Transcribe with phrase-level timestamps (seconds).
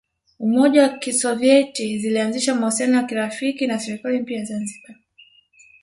[0.39, 4.95] Umoja wa Kisovyeti zilianzisha mahusiano ya kirafiki na serikali mpya ya Zanzibar